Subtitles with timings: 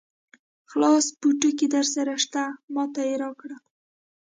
[0.71, 3.49] خلاص پوټکی درسره شته؟ ما ته یې راکړ.